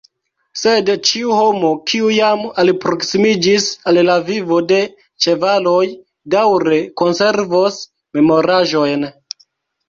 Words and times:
Sed 0.59 0.87
ĉiu 1.07 1.33
homo, 1.39 1.67
kiu 1.91 2.07
jam 2.13 2.41
alproksimiĝis 2.63 3.67
al 3.91 3.99
la 4.07 4.15
vivo 4.31 4.57
de 4.71 4.79
ĉevaloj, 5.27 5.83
daŭre 6.37 6.81
konservos 7.03 7.79
memoraĵojn. 8.21 9.07